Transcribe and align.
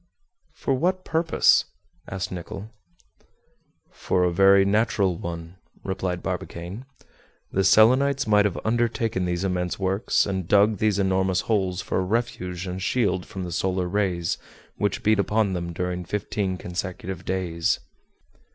"For 0.55 0.73
what 0.73 1.05
purpose?" 1.05 1.65
asked 2.09 2.31
Nicholl. 2.31 2.71
"For 3.91 4.23
a 4.23 4.31
very 4.33 4.65
natural 4.65 5.15
one," 5.15 5.57
replied 5.83 6.23
Barbicane. 6.23 6.85
"The 7.51 7.63
Selenites 7.63 8.25
might 8.25 8.45
have 8.45 8.57
undertaken 8.65 9.25
these 9.25 9.43
immense 9.43 9.77
works 9.77 10.25
and 10.25 10.47
dug 10.47 10.77
these 10.77 10.97
enormous 10.97 11.41
holes 11.41 11.83
for 11.83 11.99
a 11.99 12.03
refuge 12.03 12.65
and 12.65 12.81
shield 12.81 13.27
from 13.27 13.43
the 13.43 13.51
solar 13.51 13.87
rays 13.87 14.39
which 14.75 15.03
beat 15.03 15.19
upon 15.19 15.53
them 15.53 15.71
during 15.71 16.03
fifteen 16.03 16.57
consecutive 16.57 17.23
days." 17.23 17.79